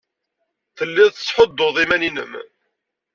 Tellid 0.77 1.11
tettḥuddud 1.13 1.75
iman-nnem. 1.83 2.33